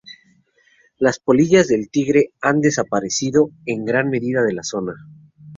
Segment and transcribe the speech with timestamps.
[0.97, 4.95] Las polillas del tigre han desaparecido en gran medida de la zona.